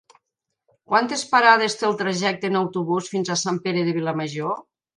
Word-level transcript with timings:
Quantes 0.93 1.23
parades 1.33 1.75
té 1.81 1.87
el 1.91 1.99
trajecte 2.01 2.51
en 2.51 2.59
autobús 2.63 3.13
fins 3.17 3.29
a 3.29 3.39
Sant 3.45 3.61
Pere 3.69 3.85
de 3.91 3.97
Vilamajor? 4.01 4.61